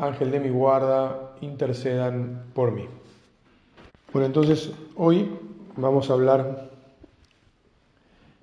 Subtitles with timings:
[0.00, 2.86] Ángel de mi guarda, intercedan por mí.
[4.12, 5.30] Bueno, entonces hoy
[5.76, 6.70] vamos a hablar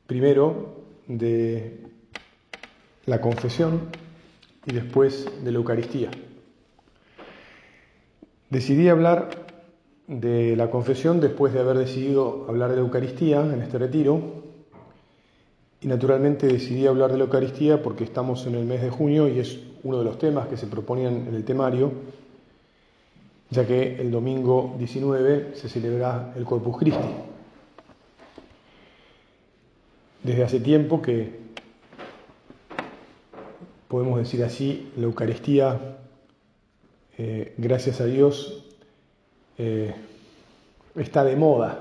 [0.06, 0.76] primero
[1.08, 1.82] de
[3.06, 3.90] la confesión
[4.66, 6.12] y después de la Eucaristía.
[8.50, 9.30] Decidí hablar
[10.08, 14.47] de la confesión después de haber decidido hablar de la Eucaristía en este retiro
[15.82, 19.40] y naturalmente decidí hablar de la Eucaristía porque estamos en el mes de junio y
[19.40, 21.92] es uno de los temas que se proponían en el temario,
[23.50, 27.08] ya que el domingo 19 se celebra el Corpus Christi.
[30.24, 31.40] Desde hace tiempo que,
[33.88, 35.98] podemos decir así, la Eucaristía,
[37.18, 38.66] eh, gracias a Dios,
[39.58, 39.94] eh,
[40.96, 41.80] está de moda.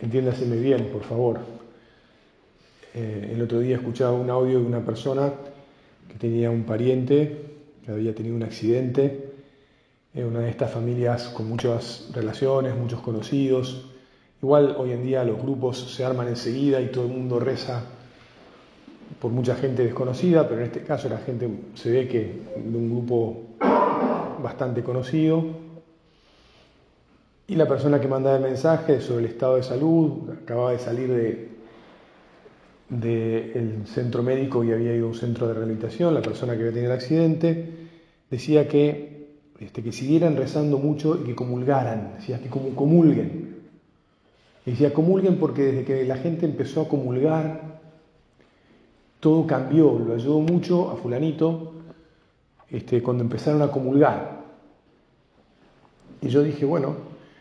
[0.00, 1.59] Entiéndaseme bien, por favor.
[2.94, 5.32] Eh, el otro día escuchaba un audio de una persona
[6.08, 7.50] que tenía un pariente
[7.84, 9.30] que había tenido un accidente
[10.12, 13.86] en una de estas familias con muchas relaciones, muchos conocidos.
[14.42, 17.84] Igual hoy en día los grupos se arman enseguida y todo el mundo reza
[19.20, 22.90] por mucha gente desconocida, pero en este caso la gente se ve que de un
[22.90, 23.42] grupo
[24.42, 25.44] bastante conocido.
[27.46, 31.12] Y la persona que mandaba el mensaje sobre el estado de salud, acababa de salir
[31.12, 31.49] de,
[32.90, 36.72] del centro médico y había ido a un centro de rehabilitación, la persona que había
[36.72, 37.72] tenido el accidente,
[38.28, 39.28] decía que,
[39.60, 43.60] este, que siguieran rezando mucho y que comulgaran, decía que comulguen.
[44.66, 47.80] Y decía comulguen porque desde que la gente empezó a comulgar,
[49.20, 51.74] todo cambió, lo ayudó mucho a fulanito
[52.70, 54.40] este, cuando empezaron a comulgar.
[56.22, 56.96] Y yo dije, bueno,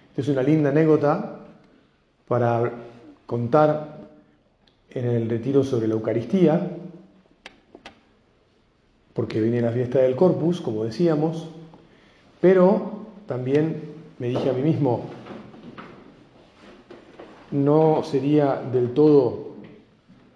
[0.10, 1.40] esta es una linda anécdota
[2.28, 2.72] para
[3.26, 3.99] contar
[4.92, 6.72] en el retiro sobre la Eucaristía,
[9.14, 11.50] porque viene la fiesta del Corpus, como decíamos,
[12.42, 13.82] pero también
[14.18, 15.06] me dije a mí mismo,
[17.52, 19.56] no sería del todo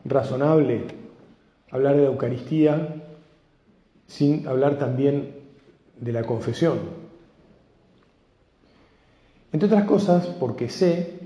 [0.05, 0.85] razonable
[1.71, 2.95] hablar de la Eucaristía
[4.07, 5.35] sin hablar también
[5.99, 6.79] de la confesión.
[9.51, 11.19] Entre otras cosas, porque sé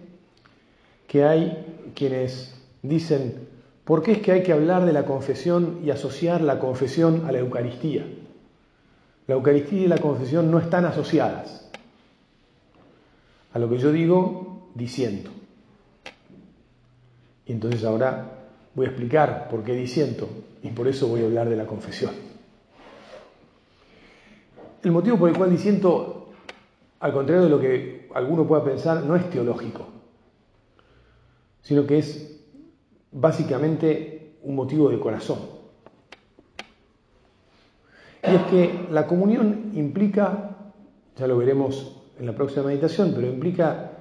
[1.08, 3.48] que hay quienes dicen,
[3.84, 7.32] ¿por qué es que hay que hablar de la confesión y asociar la confesión a
[7.32, 8.06] la Eucaristía?
[9.28, 11.70] La Eucaristía y la confesión no están asociadas.
[13.54, 15.32] A lo que yo digo, diciendo.
[17.46, 18.32] Y entonces ahora
[18.76, 20.30] voy a explicar por qué diciendo
[20.62, 22.12] y por eso voy a hablar de la confesión.
[24.84, 26.30] El motivo por el cual diciendo,
[27.00, 29.88] al contrario de lo que alguno pueda pensar, no es teológico,
[31.62, 32.37] sino que es
[33.12, 35.40] básicamente un motivo de corazón.
[38.24, 40.74] Y es que la comunión implica,
[41.16, 43.92] ya lo veremos en la próxima meditación, pero implica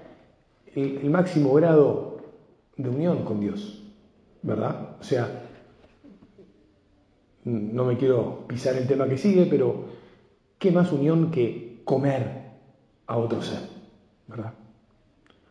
[0.75, 2.19] el, máximo grado
[2.77, 3.85] de unión con Dios,
[4.43, 4.97] ¿verdad?
[5.01, 5.43] O sea,
[7.45, 9.85] no me quiero pisar el tema que sigue, pero
[10.59, 12.47] ¿qué más unión que comer
[13.07, 13.61] a otro ser,
[14.27, 14.55] ¿verdad?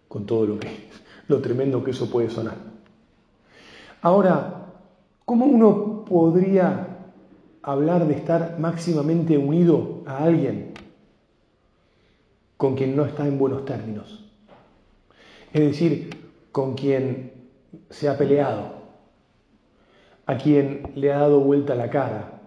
[0.07, 0.89] Con todo lo que,
[1.27, 2.74] lo tremendo que eso puede sonar.
[4.05, 4.67] Ahora,
[5.25, 6.89] ¿cómo uno podría
[7.63, 10.75] hablar de estar máximamente unido a alguien
[12.55, 14.23] con quien no está en buenos términos?
[15.51, 17.33] Es decir, con quien
[17.89, 18.73] se ha peleado,
[20.27, 22.41] a quien le ha dado vuelta la cara,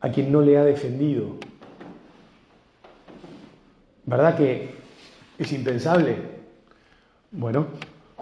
[0.00, 1.36] a quien no le ha defendido.
[4.04, 4.74] ¿Verdad que
[5.38, 6.14] es impensable?
[7.30, 7.68] Bueno,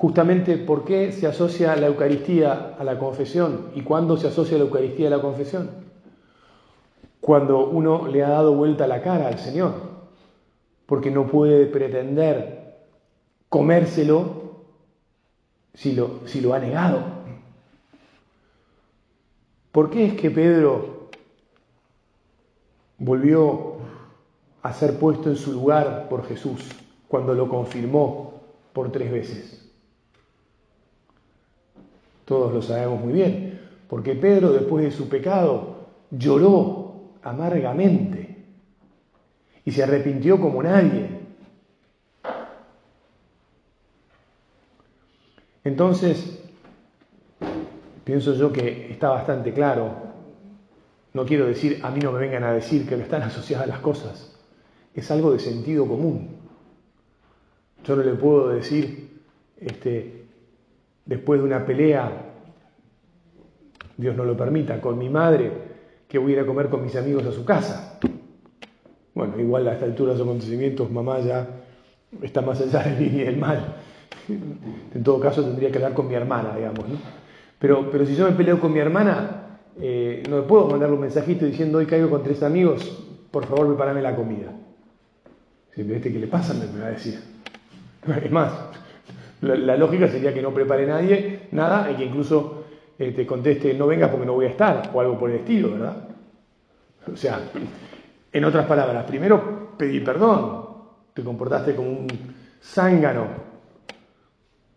[0.00, 4.64] Justamente por qué se asocia la Eucaristía a la confesión y cuándo se asocia la
[4.64, 5.68] Eucaristía a la confesión.
[7.20, 9.74] Cuando uno le ha dado vuelta la cara al Señor,
[10.86, 12.78] porque no puede pretender
[13.50, 14.62] comérselo
[15.74, 17.04] si lo, si lo ha negado.
[19.70, 21.10] ¿Por qué es que Pedro
[22.96, 23.74] volvió
[24.62, 26.70] a ser puesto en su lugar por Jesús
[27.06, 28.40] cuando lo confirmó
[28.72, 29.59] por tres veces?
[32.30, 38.36] Todos lo sabemos muy bien, porque Pedro después de su pecado lloró amargamente
[39.64, 41.10] y se arrepintió como nadie.
[45.64, 46.40] Entonces,
[48.04, 49.90] pienso yo que está bastante claro,
[51.12, 53.80] no quiero decir, a mí no me vengan a decir que no están asociadas las
[53.80, 54.38] cosas,
[54.94, 56.36] es algo de sentido común.
[57.82, 59.20] Yo no le puedo decir,
[59.56, 60.19] este,
[61.04, 62.10] después de una pelea,
[63.96, 65.50] Dios no lo permita, con mi madre,
[66.08, 67.98] que voy a ir a comer con mis amigos a su casa.
[69.14, 71.46] Bueno, igual a esta altura de los acontecimientos, mamá ya
[72.22, 73.76] está más allá del bien y del mal.
[74.28, 76.88] En todo caso, tendría que hablar con mi hermana, digamos.
[76.88, 76.96] ¿no?
[77.58, 81.02] Pero, pero si yo me peleo con mi hermana, eh, no me puedo mandarle un
[81.02, 84.52] mensajito diciendo hoy caigo con tres amigos, por favor prepárame la comida.
[85.74, 86.54] Si me ¿qué le pasa?
[86.54, 87.20] Me va a decir.
[88.24, 88.52] Es más,
[89.40, 92.64] la, lógica sería que no prepare nadie nada y que incluso
[92.98, 95.72] eh, te conteste no vengas porque no voy a estar o algo por el estilo,
[95.72, 96.08] ¿verdad?
[97.10, 97.40] O sea,
[98.32, 100.66] en otras palabras, primero pedí perdón,
[101.14, 102.08] te comportaste como un
[102.62, 103.26] zángano,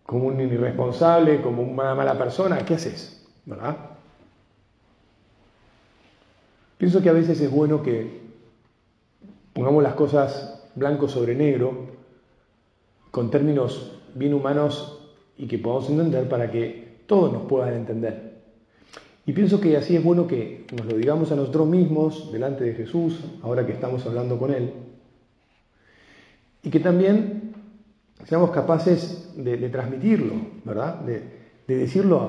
[0.06, 3.28] como un irresponsable, como una mala persona, ¿qué haces?
[3.46, 3.76] ¿Verdad?
[6.78, 8.22] Pienso que a veces es bueno que
[9.54, 11.88] pongamos las cosas blanco sobre negro,
[13.12, 15.00] con términos bien humanos
[15.38, 18.34] y que podamos entender para que todos nos puedan entender.
[19.26, 22.74] Y pienso que así es bueno que nos lo digamos a nosotros mismos delante de
[22.74, 24.74] Jesús, ahora que estamos hablando con Él,
[26.62, 27.54] y que también
[28.26, 30.34] seamos capaces de, transmitirlo,
[30.64, 31.00] ¿verdad?
[31.00, 32.28] De, decirlo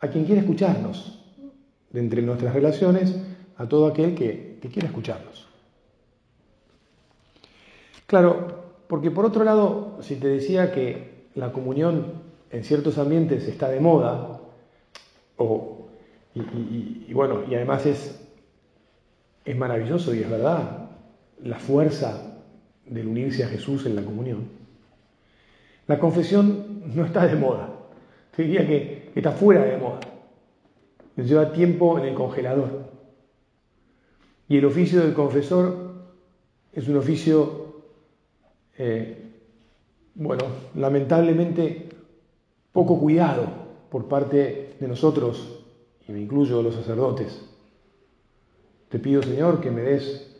[0.00, 1.22] a, quien quiere escucharnos,
[1.90, 3.14] de entre nuestras relaciones,
[3.56, 5.46] a todo aquel que, que quiera escucharnos.
[8.06, 8.59] Claro,
[8.90, 12.06] porque por otro lado, si te decía que la comunión
[12.50, 14.40] en ciertos ambientes está de moda,
[15.36, 15.86] o,
[16.34, 18.20] y, bueno, y además es,
[19.44, 20.90] es maravilloso y es verdad,
[21.40, 22.42] la fuerza
[22.84, 24.48] del unirse a Jesús en la comunión.
[25.86, 27.68] La confesión no está de moda,
[28.34, 30.00] te diría que está fuera de moda,
[31.16, 32.90] lleva tiempo en el congelador.
[34.48, 35.92] Y el oficio del confesor
[36.72, 37.59] es un oficio,
[38.82, 39.14] eh,
[40.14, 40.44] bueno,
[40.74, 41.90] lamentablemente
[42.72, 43.46] poco cuidado
[43.90, 45.66] por parte de nosotros,
[46.08, 47.46] y me incluyo los sacerdotes.
[48.88, 50.34] Te pido, Señor, que me des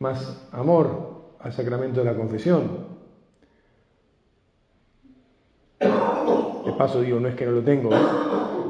[0.00, 2.92] más amor al sacramento de la confesión.
[5.80, 7.88] De paso digo, no es que no lo tengo,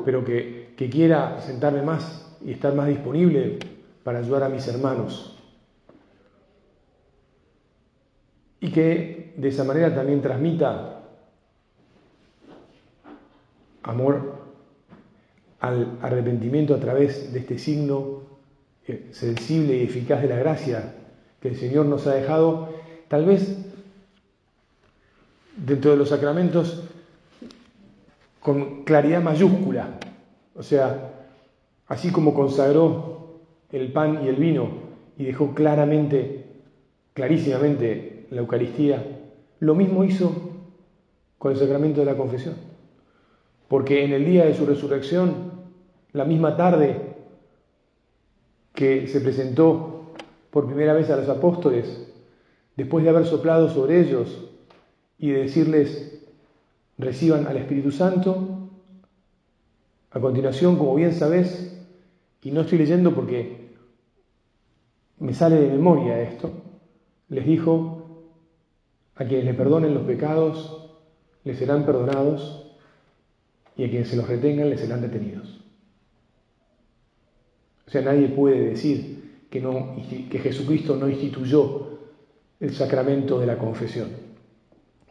[0.05, 3.59] pero que, que quiera sentarme más y estar más disponible
[4.05, 5.31] para ayudar a mis hermanos.
[8.62, 11.03] Y que de esa manera también transmita
[13.82, 14.37] amor
[15.59, 18.23] al arrepentimiento a través de este signo
[18.87, 20.94] eh, sensible y eficaz de la gracia
[21.41, 22.69] que el Señor nos ha dejado,
[23.09, 23.59] tal vez
[25.56, 26.85] dentro de los sacramentos
[28.38, 29.99] con claridad mayúscula,
[30.55, 31.26] o sea,
[31.88, 33.41] así como consagró
[33.73, 34.69] el pan y el vino
[35.19, 36.44] y dejó claramente,
[37.12, 39.05] clarísimamente la Eucaristía,
[39.61, 40.32] lo mismo hizo
[41.37, 42.55] con el sacramento de la confesión.
[43.69, 45.52] Porque en el día de su resurrección,
[46.12, 47.14] la misma tarde
[48.73, 50.12] que se presentó
[50.50, 52.10] por primera vez a los apóstoles,
[52.74, 54.48] después de haber soplado sobre ellos
[55.19, 56.24] y de decirles,
[56.96, 58.70] reciban al Espíritu Santo,
[60.10, 61.79] a continuación, como bien sabes,
[62.43, 63.72] y no estoy leyendo porque
[65.19, 66.51] me sale de memoria esto,
[67.29, 68.02] les dijo,
[69.17, 70.91] a quienes le perdonen los pecados,
[71.45, 72.63] les serán perdonados,
[73.77, 75.61] y a quienes se los retengan les serán detenidos.
[77.87, 79.97] O sea, nadie puede decir que, no,
[80.31, 81.99] que Jesucristo no instituyó
[82.61, 84.09] el sacramento de la confesión,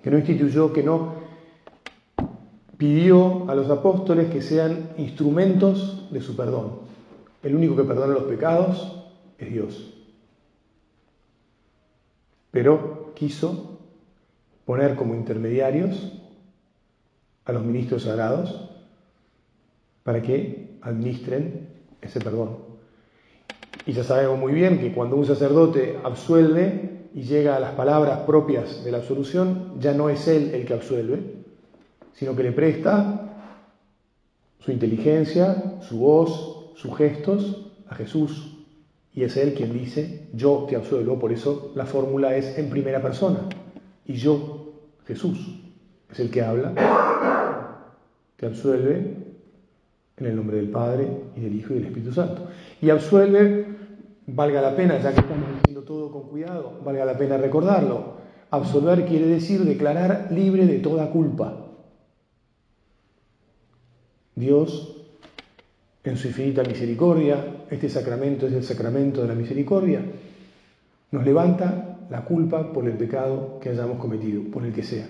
[0.01, 1.21] que no instituyó, que no
[2.77, 6.79] pidió a los apóstoles que sean instrumentos de su perdón.
[7.43, 9.05] El único que perdona los pecados
[9.37, 9.93] es Dios.
[12.51, 13.70] Pero quiso
[14.71, 16.13] poner como intermediarios
[17.43, 18.69] a los ministros sagrados
[20.03, 21.67] para que administren
[22.01, 22.59] ese perdón.
[23.85, 28.19] Y ya sabemos muy bien que cuando un sacerdote absuelve y llega a las palabras
[28.19, 31.19] propias de la absolución, ya no es él el que absuelve,
[32.13, 33.43] sino que le presta
[34.59, 38.55] su inteligencia, su voz, sus gestos a Jesús.
[39.13, 43.01] Y es él quien dice, yo te absuelvo, por eso la fórmula es en primera
[43.01, 43.49] persona.
[44.05, 44.60] Y yo,
[45.11, 45.59] Jesús,
[46.09, 46.73] es el que habla
[48.37, 49.17] que absuelve
[50.15, 52.47] en el nombre del Padre y del Hijo y del Espíritu Santo.
[52.81, 53.65] Y absuelve
[54.25, 58.21] valga la pena, ya que estamos diciendo todo con cuidado, valga la pena recordarlo.
[58.51, 61.57] Absolver quiere decir declarar libre de toda culpa.
[64.35, 64.95] Dios,
[66.05, 70.01] en su infinita misericordia, este sacramento es el sacramento de la misericordia,
[71.11, 75.07] nos levanta la culpa por el pecado que hayamos cometido, por el que sea.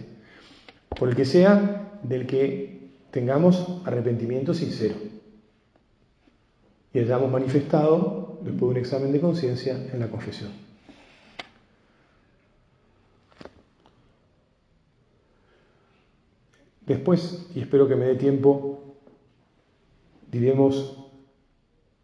[0.89, 4.95] Por el que sea del que tengamos arrepentimiento sincero
[6.93, 10.51] y hayamos manifestado, después de un examen de conciencia, en la confesión.
[16.85, 18.97] Después, y espero que me dé tiempo,
[20.31, 20.97] diremos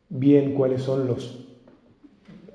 [0.09, 1.45] bien cuáles son los,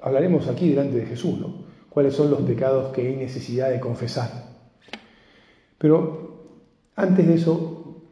[0.01, 1.62] hablaremos aquí delante de Jesús, ¿no?
[1.93, 4.31] Cuáles son los pecados que hay necesidad de confesar.
[5.77, 6.23] Pero
[6.97, 8.03] antes de eso,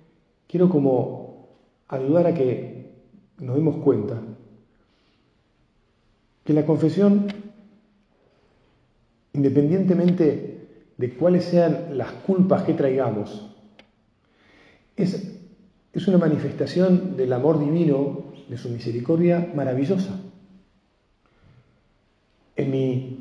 [0.47, 1.49] quiero como
[1.89, 2.93] ayudar a que
[3.39, 4.21] nos demos cuenta
[6.45, 7.27] que la confesión,
[9.33, 10.69] independientemente
[10.99, 13.57] de cuáles sean las culpas que traigamos,
[14.95, 15.41] es,
[15.93, 20.21] es una manifestación del amor divino, de su misericordia maravillosa.
[22.57, 23.20] En mi,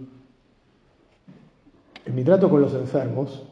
[2.09, 3.43] en mi trato con los enfermos,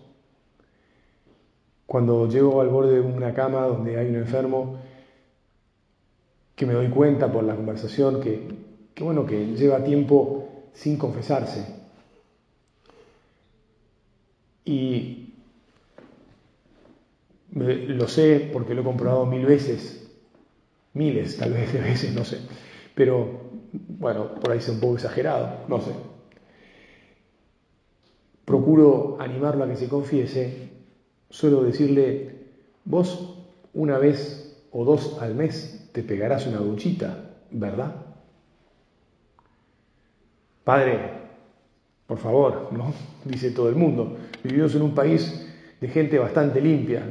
[1.86, 4.80] cuando llego al borde de una cama donde hay un enfermo,
[6.56, 8.50] que me doy cuenta por la conversación que,
[9.00, 11.68] bueno, que lleva tiempo sin confesarse.
[14.66, 15.36] Y
[17.52, 20.10] lo sé porque lo he comprobado mil veces,
[20.94, 22.40] miles tal vez de veces, no sé.
[22.96, 23.30] Pero
[23.72, 26.17] bueno, por ahí es un poco exagerado, no sé.
[28.48, 30.70] Procuro animarlo a que se confiese.
[31.30, 32.32] Suelo decirle,
[32.86, 33.36] vos
[33.74, 37.94] una vez o dos al mes te pegarás una duchita, ¿verdad?
[40.64, 40.98] Padre,
[42.08, 42.94] por favor, ¿no?
[43.26, 44.16] Dice todo el mundo.
[44.42, 45.46] Vivimos en un país
[45.82, 47.04] de gente bastante limpia,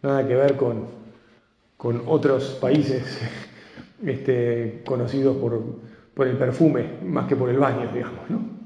[0.00, 0.84] nada que ver con,
[1.76, 3.18] con otros países
[4.06, 5.60] este, conocidos por,
[6.14, 8.30] por, el perfume más que por el baño, digamos.
[8.30, 8.57] ¿no?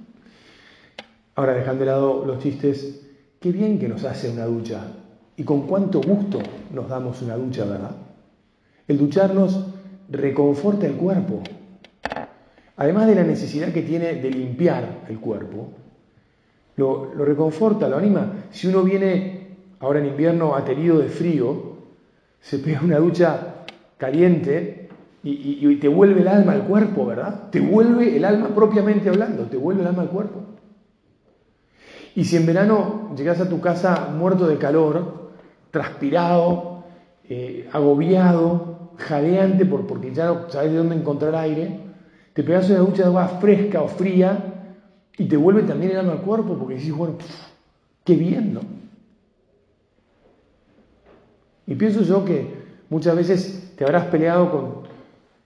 [1.43, 3.01] Ahora, dejando de lado los chistes,
[3.41, 4.81] qué bien que nos hace una ducha
[5.37, 6.39] y con cuánto gusto
[6.73, 7.97] nos damos una ducha, ¿verdad?
[8.87, 9.67] El ducharnos
[10.09, 11.43] reconforta el cuerpo.
[12.77, 15.71] Además de la necesidad que tiene de limpiar el cuerpo,
[16.77, 18.45] lo, reconforta, lo anima.
[18.53, 21.73] Si uno viene ahora en invierno aterido de frío,
[22.41, 23.65] se pega una ducha
[23.99, 24.91] caliente
[25.25, 27.51] y, te vuelve el alma al cuerpo, ¿verdad?
[27.51, 30.52] Te vuelve el alma propiamente hablando, te vuelve el alma al cuerpo.
[32.15, 35.31] Y si en verano llegas a tu casa muerto de calor,
[35.71, 36.85] transpirado,
[37.29, 41.81] eh, agobiado, jadeante por, porque ya no sabes de dónde encontrar aire,
[42.33, 44.73] te pegas una ducha de agua fresca o fría
[45.17, 47.15] y te vuelve también el alma al cuerpo porque dices, bueno,
[48.05, 48.61] qué bien, ¿no?
[51.67, 52.47] Y pienso yo que
[52.91, 54.85] muchas veces te habrás peleado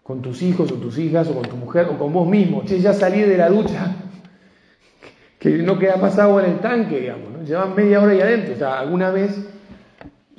[0.02, 2.62] con, tus hijos o tus hijas o con tu mujer o con vos mismo.
[2.64, 3.94] Che, ya salí de la ducha,
[5.38, 7.32] que no queda más agua en el tanque, digamos.
[7.32, 7.42] ¿no?
[7.42, 8.54] Llevan media hora ahí adentro.
[8.54, 9.38] O sea, alguna vez,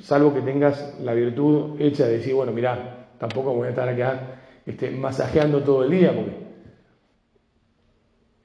[0.00, 4.40] salvo que tengas la virtud hecha de decir, bueno, mirá, tampoco voy a estar acá
[4.66, 6.48] este, masajeando todo el día porque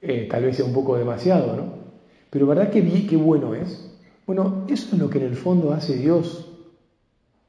[0.00, 1.84] eh, tal vez sea un poco demasiado, ¿no?
[2.30, 3.90] Pero ¿verdad que qué bueno es?
[4.26, 6.50] Bueno, eso es lo que en el fondo hace Dios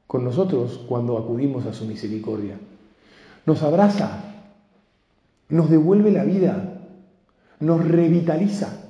[0.06, 2.58] con nosotros cuando acudimos a su misericordia.
[3.44, 4.24] Nos abraza,
[5.48, 6.82] nos devuelve la vida,
[7.60, 8.85] nos revitaliza.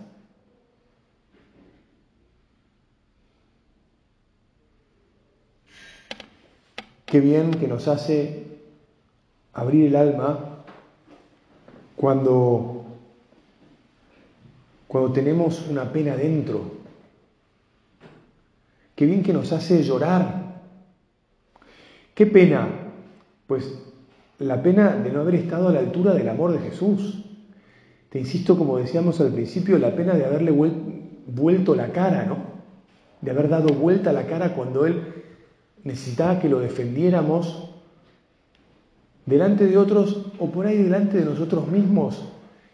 [7.07, 8.45] Qué bien que nos hace
[9.55, 10.65] abrir el alma
[11.97, 12.85] cuando,
[14.87, 16.77] cuando tenemos una pena dentro.
[18.95, 20.47] Qué bien que nos hace llorar
[22.17, 22.67] ¿Qué pena?
[23.47, 23.79] Pues
[24.39, 27.23] la pena de no haber estado a la altura del amor de Jesús.
[28.09, 30.51] Te insisto, como decíamos al principio, la pena de haberle
[31.27, 32.39] vuelto la cara, ¿no?
[33.21, 35.26] De haber dado vuelta la cara cuando Él
[35.87, 37.71] necesitaba que lo defendiéramos
[39.25, 42.25] delante de otros o por ahí delante de nosotros mismos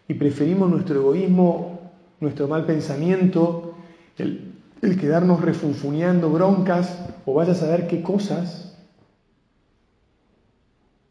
[0.07, 3.75] y preferimos nuestro egoísmo, nuestro mal pensamiento,
[4.17, 4.55] el,
[4.99, 8.79] quedarnos refunfuñando broncas o vaya a saber qué cosas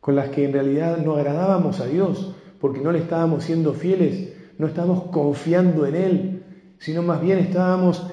[0.01, 4.35] con las que en realidad no agradábamos a Dios, porque no le estábamos siendo fieles,
[4.59, 6.43] no estábamos confiando en Él,
[6.79, 8.05] sino más bien estábamos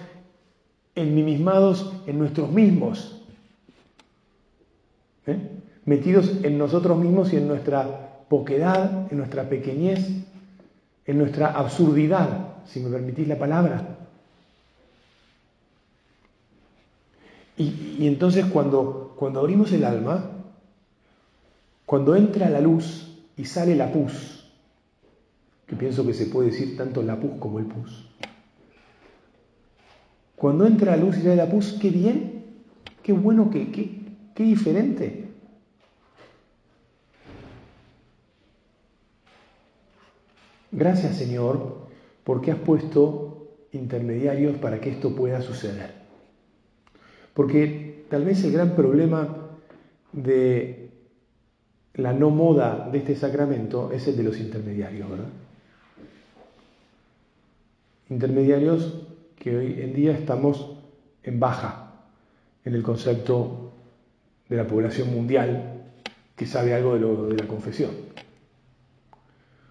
[0.93, 3.18] enmimismados en nuestros mismos.
[5.89, 10.07] Metidos en nosotros mismos y en nuestra poquedad, en nuestra pequeñez.
[11.07, 13.97] en nuestra absurdidad, si me permitís la palabra.
[17.57, 20.29] Y, entonces cuando, cuando abrimos el alma,
[21.87, 24.45] cuando entra la luz y sale la pus,
[25.65, 28.07] que pienso que se puede decir tanto la pus como el pus,
[30.35, 32.43] cuando entra la luz y sale la pus, qué bien,
[33.01, 33.99] qué bueno, qué, qué,
[34.35, 35.28] qué diferente.
[40.71, 41.87] Gracias Señor,
[42.23, 45.91] porque has puesto intermediarios para que esto pueda suceder.
[47.33, 49.49] Porque tal vez el gran problema
[50.11, 50.89] de
[51.95, 55.29] la no moda de este sacramento es el de los intermediarios, ¿verdad?
[58.09, 59.05] Intermediarios
[59.37, 60.77] que hoy en día estamos
[61.23, 61.93] en baja
[62.65, 63.71] en el concepto
[64.49, 65.83] de la población mundial
[66.35, 68.08] que sabe algo de, de la confesión.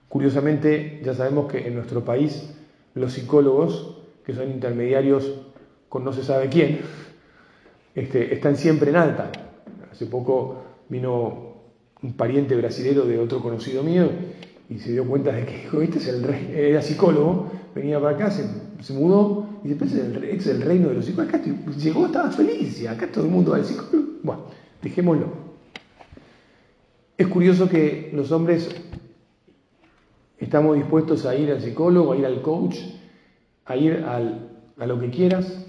[0.08, 2.54] Curiosamente, ya sabemos que en nuestro país
[2.94, 5.32] los psicólogos, que son intermediarios
[5.88, 6.80] con no se sabe quién,
[7.94, 9.30] este, están siempre en alta.
[9.90, 11.48] Hace poco vino
[12.02, 14.08] un pariente brasilero de otro conocido mío
[14.70, 18.30] y se dio cuenta de que este es el rey, era psicólogo, venía para acá,
[18.30, 21.34] se, mudó y después es el, es el reino de los psicólogos.
[21.34, 21.44] Acá
[21.76, 24.08] llegó, estaba feliz y acá todo el mundo va al psicólogo.
[24.22, 24.42] Bueno,
[24.82, 25.48] dejémoslo.
[27.16, 28.68] Es curioso que los hombres
[30.38, 32.78] estamos dispuestos a ir al psicólogo, a ir al coach,
[33.64, 35.66] a ir a lo que quieras,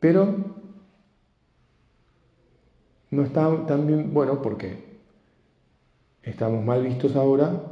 [0.00, 0.34] pero
[3.10, 4.98] no está tan bien, bueno, porque
[6.22, 7.62] estamos mal vistos ahora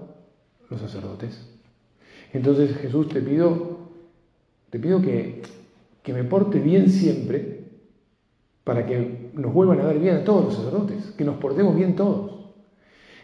[0.69, 1.59] los sacerdotes.
[2.33, 3.79] Entonces Jesús te pido,
[4.71, 5.43] te pido que,
[6.03, 7.65] que me porte bien siempre
[8.65, 11.97] para que nos vuelvan a ver bien a todos los sacerdotes, que nos portemos bien
[11.97, 12.51] todos.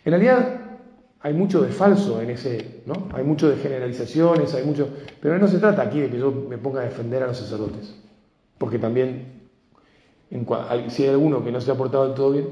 [0.05, 0.54] En realidad
[1.25, 3.09] hay mucho de falso en ese, ¿no?
[3.15, 4.91] Hay mucho de generalizaciones, hay mucho,
[5.23, 7.99] pero no se trata aquí de que yo me ponga a defender a los sacerdotes,
[8.59, 9.49] porque también
[10.89, 12.49] si hay alguno que no se ha portado del todo bien,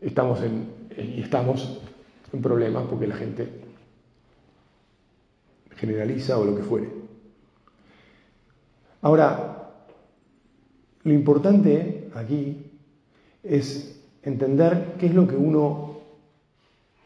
[0.00, 1.80] estamos en, y estamos
[2.32, 3.48] en problemas porque la gente
[5.74, 6.88] generaliza o lo que fuere.
[9.02, 9.72] Ahora,
[11.02, 12.70] lo importante aquí
[13.42, 15.89] es entender qué es lo que uno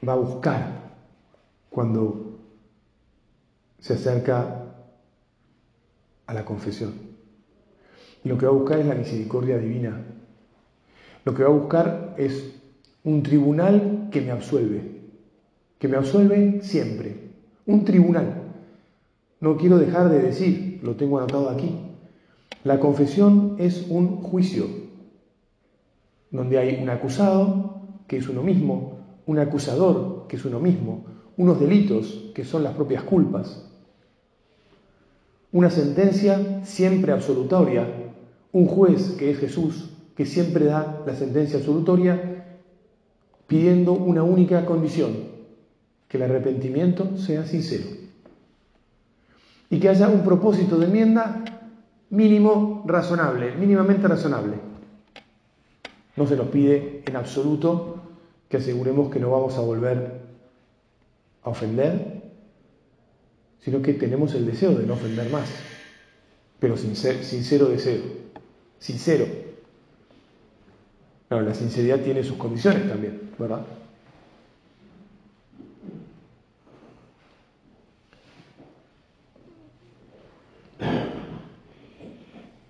[0.06, 0.84] va a buscar
[1.70, 2.38] cuando
[3.78, 4.64] se acerca
[6.26, 6.92] a la confesión.
[8.24, 10.02] Lo que va a buscar es la misericordia divina.
[11.24, 12.54] Lo que va a buscar es
[13.02, 15.02] un tribunal que me absuelve,
[15.78, 17.16] que me absuelve siempre.
[17.66, 18.42] Un tribunal.
[19.40, 21.76] No quiero dejar de decir, lo tengo anotado aquí,
[22.62, 24.66] la confesión es un juicio,
[26.30, 28.93] donde hay un acusado, que es uno mismo,
[29.26, 31.04] un acusador, que es uno mismo,
[31.37, 33.70] unos delitos, que son las propias culpas,
[35.52, 37.87] una sentencia siempre absolutoria,
[38.52, 42.58] un juez, que es Jesús, que siempre da la sentencia absolutoria,
[43.46, 45.12] pidiendo una única condición,
[46.08, 47.87] que el arrepentimiento sea sincero.
[49.70, 51.44] Y que haya un propósito de enmienda
[52.10, 54.54] mínimo razonable, mínimamente razonable.
[56.16, 58.02] No se nos pide en absoluto
[58.54, 60.12] que aseguremos que no vamos a volver
[61.42, 62.22] a ofender,
[63.58, 65.50] sino que tenemos el deseo de no ofender más,
[66.60, 68.00] pero sincero deseo,
[68.78, 69.26] sincero.
[71.26, 73.66] Claro, la sinceridad tiene sus condiciones también, ¿verdad?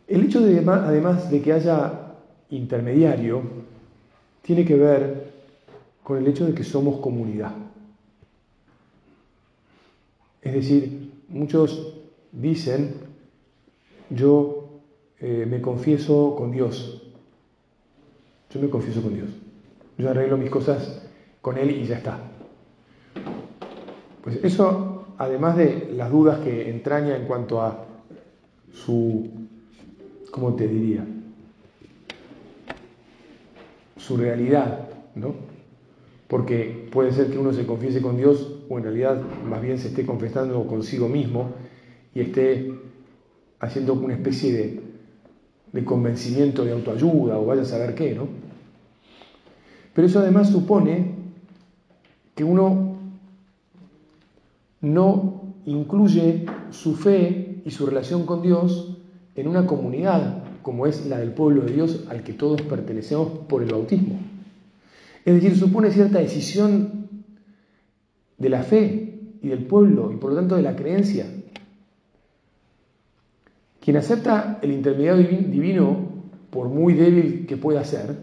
[0.08, 1.92] El hecho de, además de que haya
[2.48, 3.42] intermediario,
[4.40, 5.33] tiene que ver
[6.04, 7.52] con el hecho de que somos comunidad.
[10.40, 11.96] Es decir, muchos
[12.30, 12.94] dicen,
[14.10, 14.82] yo
[15.18, 17.02] eh, me confieso con Dios.
[18.50, 19.30] Yo me confieso con Dios.
[19.98, 21.08] Yo arreglo mis cosas
[21.40, 22.20] con Él y ya está.
[24.22, 27.86] Pues eso, además de las dudas que entraña en cuanto a
[28.72, 29.44] su
[30.34, 31.06] ¿cómo te diría?
[33.96, 35.53] Su realidad, ¿no?
[36.28, 39.88] Porque puede ser que uno se confiese con Dios o en realidad más bien se
[39.88, 41.50] esté confesando consigo mismo
[42.14, 42.72] y esté
[43.60, 44.80] haciendo una especie de,
[45.72, 48.28] de convencimiento de autoayuda o vaya a saber qué, ¿no?
[49.92, 51.14] Pero eso además supone
[52.34, 52.96] que uno
[54.80, 58.98] no incluye su fe y su relación con Dios
[59.34, 63.62] en una comunidad como es la del pueblo de Dios al que todos pertenecemos por
[63.62, 64.18] el bautismo.
[65.24, 67.08] Es decir, supone cierta decisión
[68.36, 71.26] de la fe y del pueblo y por lo tanto de la creencia.
[73.80, 76.12] Quien acepta el intermediario divino,
[76.50, 78.16] por muy débil que pueda ser,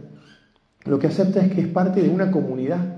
[0.86, 2.98] lo que acepta es que es parte de una comunidad.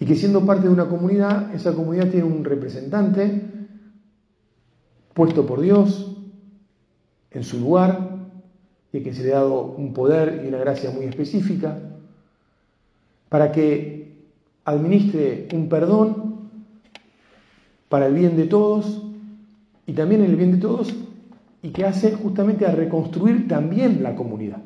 [0.00, 3.42] Y que siendo parte de una comunidad, esa comunidad tiene un representante
[5.14, 6.16] puesto por Dios
[7.30, 8.10] en su lugar
[8.92, 11.93] y que se le ha dado un poder y una gracia muy específica
[13.34, 14.14] para que
[14.64, 16.50] administre un perdón
[17.88, 19.02] para el bien de todos
[19.88, 20.94] y también el bien de todos
[21.60, 24.62] y que hace justamente a reconstruir también la comunidad.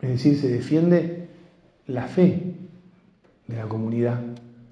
[0.00, 1.28] Es decir, se defiende
[1.86, 2.56] la fe
[3.46, 4.20] de la comunidad,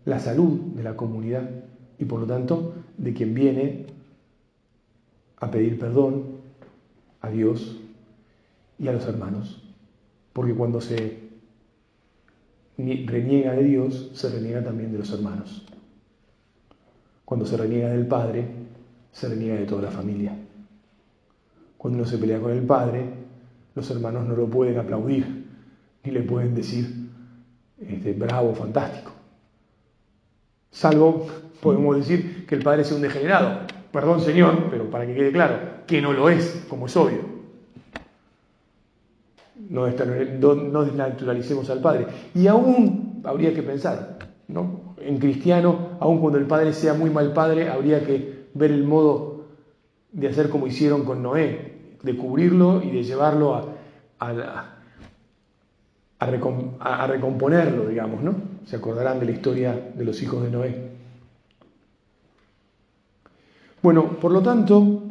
[0.05, 1.49] la salud de la comunidad
[1.97, 3.87] y por lo tanto de quien viene
[5.37, 6.25] a pedir perdón
[7.21, 7.77] a Dios
[8.81, 9.63] y a los hermanos.
[10.33, 11.29] Porque cuando se
[12.79, 15.67] reniega de Dios, se reniega también de los hermanos.
[17.25, 18.47] Cuando se reniega del Padre,
[19.13, 20.35] se reniega de toda la familia.
[21.77, 23.05] Cuando uno se pelea con el Padre,
[23.75, 25.47] los hermanos no lo pueden aplaudir,
[26.03, 27.11] ni le pueden decir,
[27.79, 29.13] este, bravo, fantástico.
[30.71, 31.27] Salvo,
[31.61, 33.67] podemos decir, que el Padre sea un degenerado.
[33.93, 37.40] Perdón, Señor, pero para que quede claro, que no lo es, como es obvio
[39.71, 42.07] no, desnaturalicemos al Padre.
[42.35, 44.95] Y aún habría que pensar, ¿no?
[44.99, 49.45] En cristiano, aun cuando el Padre sea muy mal Padre, habría que ver el modo
[50.13, 53.65] de hacer como hicieron con Noé, de cubrirlo y de llevarlo a,
[54.19, 54.77] a,
[56.19, 58.35] a recomponerlo, digamos, ¿no?
[58.67, 60.91] Se acordarán de la historia de los hijos de Noé.
[63.83, 65.05] Bueno, por lo tanto,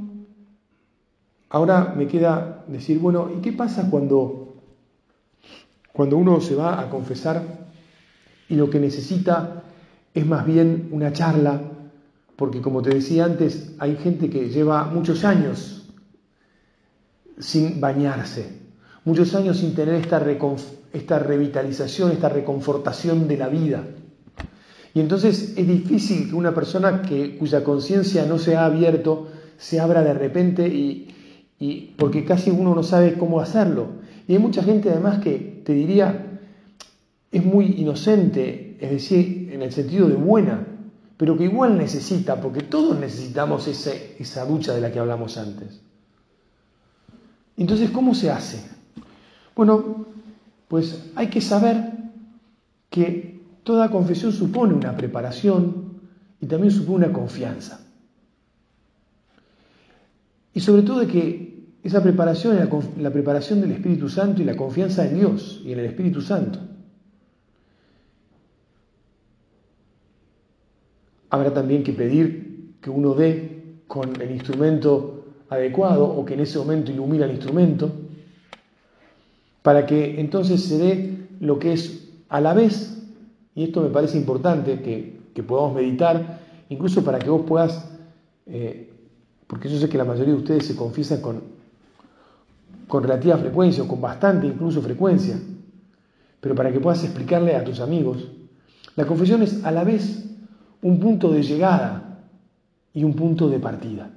[1.50, 4.49] ahora me queda decir, bueno, ¿y qué pasa cuando
[5.94, 7.70] cuando uno se va a confesar
[8.48, 9.64] y lo que necesita
[10.14, 11.62] es más bien una charla,
[12.36, 15.88] porque como te decía antes, hay gente que lleva muchos años
[17.38, 18.50] sin bañarse,
[19.06, 20.24] muchos años sin tener esta,
[20.94, 23.84] esta revitalización, esta reconfortación de la vida.
[24.94, 29.80] Y entonces es difícil que una persona que, cuya conciencia no se ha abierto se
[29.80, 31.14] abra de repente y,
[31.60, 33.88] y porque casi uno no sabe cómo hacerlo.
[34.28, 36.40] Y hay mucha gente además que te diría,
[37.32, 40.66] es muy inocente, es decir, en el sentido de buena,
[41.16, 45.80] pero que igual necesita, porque todos necesitamos esa ducha de la que hablamos antes.
[47.56, 48.68] Entonces, ¿cómo se hace?
[49.56, 50.08] Bueno,
[50.68, 51.92] pues hay que saber
[52.90, 56.00] que toda confesión supone una preparación
[56.42, 57.86] y también supone una confianza.
[60.52, 61.49] Y sobre todo de que
[61.84, 65.80] esa preparación es la, preparación del Espíritu Santo y la confianza en Dios y en
[65.80, 66.60] el Espíritu Santo.
[71.30, 76.60] Habrá también que pedir que uno dé con el instrumento adecuado o que en ese
[76.60, 77.92] momento ilumina el instrumento,
[79.62, 83.02] para que entonces se dé lo que es a la vez,
[83.56, 87.90] y esto me parece importante que, podamos meditar, incluso para que vos puedas,
[88.46, 88.92] eh,
[89.48, 91.59] porque yo sé que la mayoría de ustedes se confiesan con,
[92.90, 95.40] con relativa frecuencia o con bastante incluso frecuencia,
[96.42, 98.28] pero para que puedas explicarle a tus amigos,
[98.96, 100.26] la confesión es a la vez
[100.82, 102.26] un punto de llegada
[102.92, 104.10] y un punto de partida.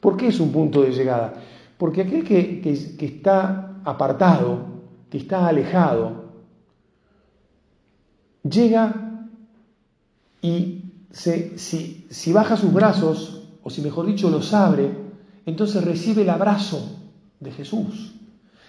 [0.00, 1.34] ¿Por qué es un punto de llegada?
[1.78, 4.66] Porque aquel que, que, está apartado,
[5.08, 6.24] que está alejado,
[8.42, 9.28] llega
[10.42, 15.03] y se, si, si baja sus brazos, o si mejor dicho los abre,
[15.46, 16.98] entonces recibe el abrazo
[17.40, 18.14] de Jesús,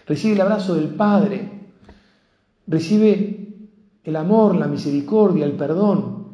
[0.06, 1.50] recibe el abrazo del Padre,
[2.68, 3.48] recibe
[4.04, 6.28] el amor, la misericordia, el perdón,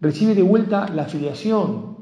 [0.00, 1.96] recibe de vuelta la filiación,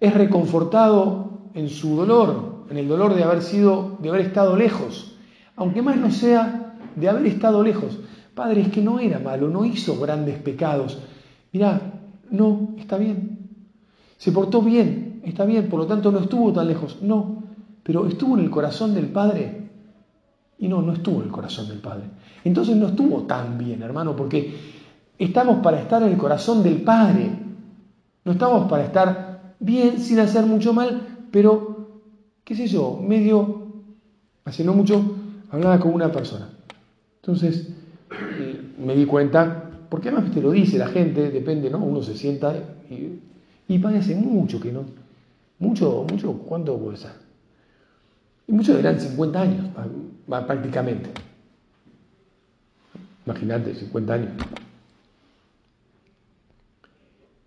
[0.00, 5.16] es reconfortado en su dolor, en el dolor de haber sido, de haber estado lejos,
[5.56, 7.98] aunque más no sea de haber estado lejos.
[8.34, 10.98] Padre, es que no era malo, no hizo grandes pecados.
[11.52, 13.50] Mirá, no, está bien.
[14.16, 16.98] Se portó bien, está bien, por lo tanto no estuvo tan lejos.
[17.02, 17.42] No,
[17.82, 19.70] pero estuvo en el corazón del Padre.
[20.58, 22.04] Y no, no estuvo en el corazón del Padre.
[22.44, 24.54] Entonces no estuvo tan bien, hermano, porque
[25.18, 27.30] estamos para estar en el corazón del Padre.
[28.24, 32.00] No estamos para estar bien sin hacer mucho mal, pero,
[32.44, 33.66] qué sé yo, medio,
[34.44, 35.02] hace no mucho,
[35.50, 36.48] hablaba con una persona.
[37.16, 37.68] Entonces
[38.10, 41.78] eh, me di cuenta, porque además te lo dice la gente, depende, ¿no?
[41.78, 42.54] Uno se sienta
[42.90, 43.20] y,
[43.68, 44.84] y mucho que no,
[45.62, 47.12] mucho, mucho, ¿cuánto puede ser?
[48.48, 49.66] Y muchos eran 50 años,
[50.26, 51.10] prácticamente.
[53.24, 54.30] Imagínate, 50 años.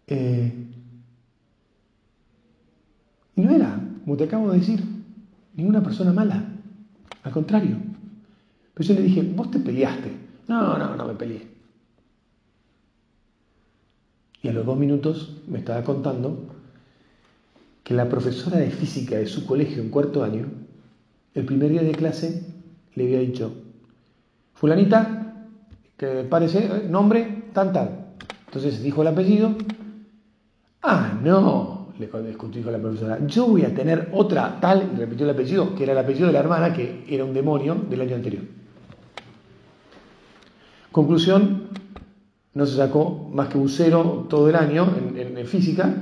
[0.07, 0.53] Eh,
[3.35, 4.81] y no era, como te acabo de decir,
[5.53, 6.41] ninguna persona mala.
[7.23, 7.75] Al contrario.
[8.73, 10.11] Pero yo le dije, vos te peleaste.
[10.47, 11.45] No, no, no me peleé.
[14.41, 16.54] Y a los dos minutos me estaba contando
[17.85, 20.47] que la profesora de física de su colegio en cuarto año,
[21.35, 22.43] el primer día de clase,
[22.95, 23.53] le había dicho,
[24.55, 25.45] fulanita,
[25.95, 28.15] que parece, nombre, tan tal.
[28.47, 29.55] Entonces dijo el apellido.
[30.81, 35.33] Ah, no, le dijo la profesora, yo voy a tener otra tal, y repitió el
[35.33, 38.43] apellido, que era el apellido de la hermana, que era un demonio del año anterior.
[40.91, 41.67] Conclusión,
[42.55, 45.93] no se sacó más que un cero todo el año en, física.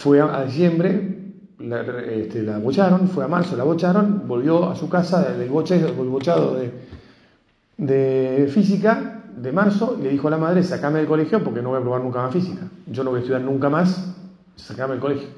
[0.00, 4.88] Fue a, diciembre, la, este, la, bocharon, fue a marzo, la bocharon, volvió a su
[4.88, 6.72] casa del bochado de,
[7.76, 11.68] de física de marzo y le dijo a la madre, sacame del colegio porque no
[11.68, 12.62] voy a probar nunca más física.
[12.86, 14.16] Yo no voy a estudiar nunca más,
[14.56, 15.28] sacame del colegio.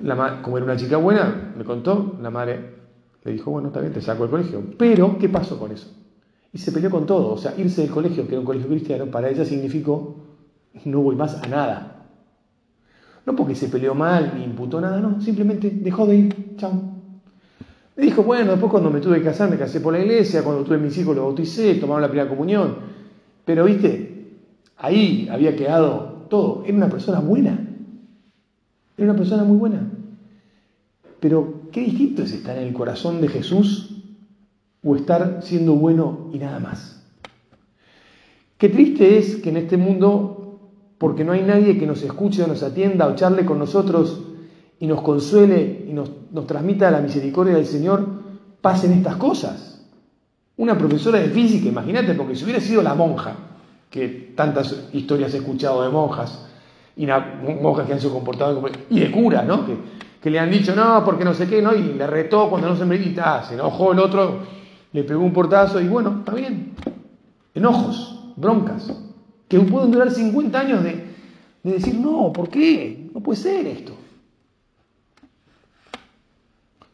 [0.00, 2.74] La, como era una chica buena, me contó, la madre
[3.22, 4.60] le dijo, bueno, está bien, te saco del colegio.
[4.76, 5.86] Pero, ¿qué pasó con eso?
[6.52, 7.32] Y se peleó con todo.
[7.32, 10.16] O sea, irse del colegio, que era un colegio cristiano, para ella significó
[10.84, 11.95] no voy más a nada.
[13.26, 16.56] No porque se peleó mal ni imputó nada, no, simplemente dejó de ir.
[16.56, 16.72] Chao.
[17.96, 20.62] Me dijo, bueno, después cuando me tuve que casar, me casé por la iglesia, cuando
[20.62, 22.76] tuve mis hijos los bauticé, tomaron la primera comunión.
[23.44, 24.38] Pero, viste,
[24.76, 26.62] ahí había quedado todo.
[26.66, 27.66] Era una persona buena.
[28.96, 29.90] Era una persona muy buena.
[31.20, 34.04] Pero qué distinto es estar en el corazón de Jesús
[34.84, 37.02] o estar siendo bueno y nada más.
[38.58, 40.35] Qué triste es que en este mundo,
[40.98, 44.20] porque no hay nadie que nos escuche o nos atienda o charle con nosotros
[44.78, 48.06] y nos consuele y nos, nos transmita la misericordia del Señor,
[48.60, 49.84] pasen estas cosas.
[50.56, 53.34] Una profesora de física, imagínate, porque si hubiera sido la monja,
[53.90, 56.46] que tantas historias he escuchado de monjas,
[56.96, 58.56] y monjas que han sido comportadas
[58.88, 59.66] y de cura, ¿no?
[60.22, 61.74] Que le han dicho, no, porque no sé qué, ¿no?
[61.74, 64.40] Y le retó cuando no se medita, se enojó el otro,
[64.92, 66.74] le pegó un portazo y bueno, está bien.
[67.54, 68.90] Enojos, broncas,
[69.48, 71.04] que pueden durar 50 años de,
[71.62, 73.08] de decir, no, ¿por qué?
[73.14, 73.96] No puede ser esto.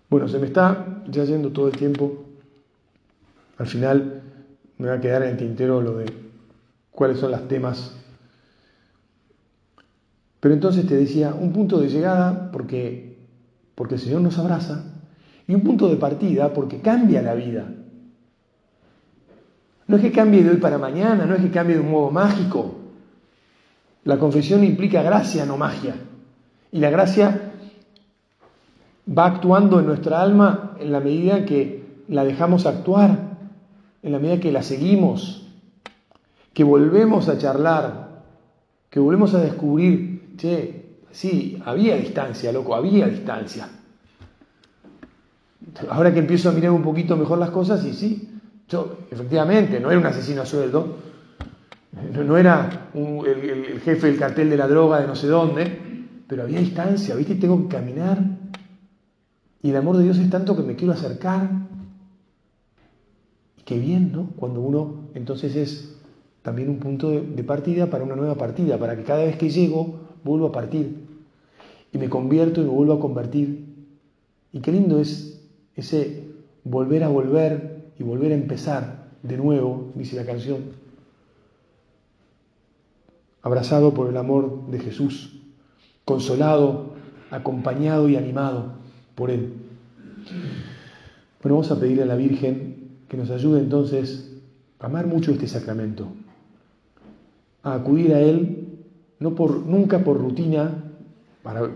[0.08, 2.24] Bueno, se me está ya yendo todo el tiempo.
[3.58, 4.22] Al final
[4.78, 6.12] me va a quedar en el tintero lo de
[6.90, 7.96] cuáles son los temas.
[10.40, 13.12] Pero entonces te decía, un punto de llegada, porque
[13.74, 14.84] porque el Señor nos abraza,
[15.46, 17.68] y un punto de partida porque cambia la vida.
[19.92, 22.10] No es que cambie de hoy para mañana, no es que cambie de un modo
[22.10, 22.76] mágico.
[24.04, 25.94] La confesión implica gracia, no magia.
[26.70, 27.52] Y la gracia
[29.06, 33.36] va actuando en nuestra alma en la medida que la dejamos actuar,
[34.02, 35.46] en la medida que la seguimos,
[36.54, 38.22] que volvemos a charlar,
[38.88, 40.78] que volvemos a descubrir, che,
[41.10, 43.68] Sí, había distancia, loco, había distancia.
[45.90, 48.31] Ahora que empiezo a mirar un poquito mejor las cosas, y sí,
[48.72, 50.96] yo efectivamente no era un asesino a sueldo,
[52.14, 55.78] no, era el, jefe del cartel de la droga de no sé dónde,
[56.26, 57.34] pero había distancia, ¿viste?
[57.34, 58.18] Tengo que caminar.
[59.62, 61.50] Y el amor de Dios es tanto que me quiero acercar.
[63.58, 64.30] Y qué bien, ¿no?
[64.36, 65.98] Cuando uno entonces es
[66.40, 70.00] también un punto de partida para una nueva partida, para que cada vez que llego
[70.24, 71.06] vuelvo a partir
[71.92, 73.66] y me convierto y me vuelvo a convertir.
[74.50, 75.42] Y qué lindo es
[75.76, 76.24] ese
[76.64, 80.60] volver a volver y volver a empezar de nuevo, dice la canción,
[83.42, 85.40] abrazado por el amor de Jesús,
[86.04, 86.94] consolado,
[87.30, 88.74] acompañado y animado
[89.14, 89.52] por Él.
[91.42, 94.32] Bueno, vamos a pedirle a la Virgen que nos ayude entonces
[94.78, 96.08] a amar mucho este sacramento,
[97.62, 98.62] a acudir a Él
[99.22, 100.84] no por, nunca por rutina,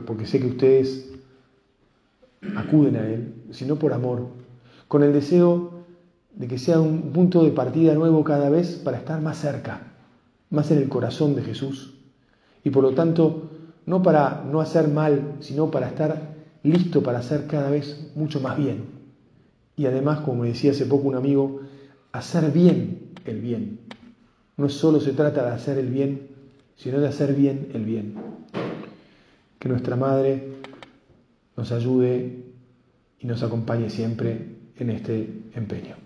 [0.06, 1.12] porque sé que ustedes
[2.56, 4.26] acuden a Él, sino por amor,
[4.88, 5.65] con el deseo
[6.36, 9.94] de que sea un punto de partida nuevo cada vez para estar más cerca,
[10.50, 11.94] más en el corazón de Jesús.
[12.62, 13.50] Y por lo tanto,
[13.86, 18.58] no para no hacer mal, sino para estar listo para hacer cada vez mucho más
[18.58, 18.84] bien.
[19.76, 21.60] Y además, como me decía hace poco un amigo,
[22.12, 23.80] hacer bien el bien.
[24.56, 26.28] No solo se trata de hacer el bien,
[26.76, 28.14] sino de hacer bien el bien.
[29.58, 30.54] Que nuestra Madre
[31.56, 32.44] nos ayude
[33.18, 36.05] y nos acompañe siempre en este empeño.